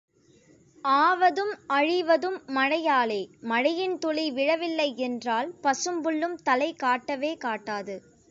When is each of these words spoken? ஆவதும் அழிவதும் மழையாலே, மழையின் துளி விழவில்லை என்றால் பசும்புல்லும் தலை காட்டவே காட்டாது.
ஆவதும் 0.83 1.51
அழிவதும் 1.67 2.39
மழையாலே, 2.47 3.19
மழையின் 3.41 3.99
துளி 3.99 4.31
விழவில்லை 4.31 4.97
என்றால் 4.97 5.53
பசும்புல்லும் 5.61 6.35
தலை 6.43 6.73
காட்டவே 6.75 7.37
காட்டாது. 7.43 7.97